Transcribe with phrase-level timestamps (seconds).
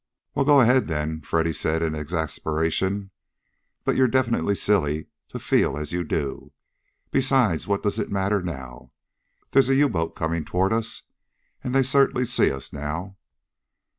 [0.33, 3.11] "Well, go ahead then!" Freddy said in exasperation.
[3.83, 6.53] "But you're definitely silly to feel as you do.
[7.11, 8.93] Besides, what does it matter now?
[9.51, 11.03] There's a U boat coming toward us,
[11.63, 13.17] and they certainly see us, now."